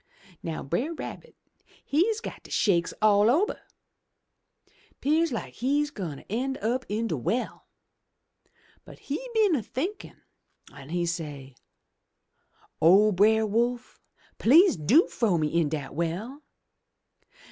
[0.41, 1.35] Now Brer Rabbit
[1.85, 3.61] he's got de shakes all ober!
[4.99, 7.67] 'Pears like he's gwine ter en' up in de well.
[8.83, 10.23] But he been a thinkin'
[10.73, 11.53] an' he say,
[12.81, 13.99] 'O Brer Wolf,
[14.39, 16.41] please do frow me into de well